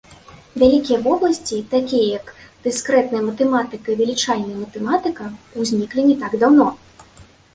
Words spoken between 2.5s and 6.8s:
дыскрэтная матэматыка і вылічальная матэматыка, узніклі не так даўно.